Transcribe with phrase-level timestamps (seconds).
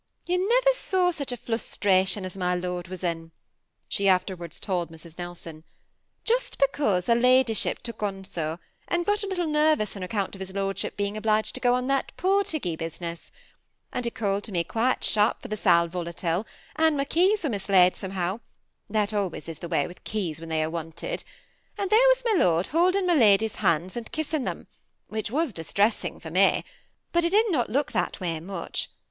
[0.27, 3.29] ^ You never saw such a flustration as my lord was in,"
[3.87, 5.19] she afterwards told Mrs.
[5.19, 10.01] Nelson, << just because her ladyship took on so, and got a little nervous on
[10.01, 13.29] account of his lordship being obliged to go on that Portugee bus iness;
[13.93, 16.47] and he called to me quite sharp for the sal vola tile,
[16.77, 18.39] and my keys were mislaid somehow,—
[18.97, 21.23] that always is the way with keys when they are wanted;
[21.77, 24.65] and there was my lord holding my lady's hands and kissing them,
[25.09, 26.65] which was distressing for me;
[27.11, 28.89] but I did not look that way much.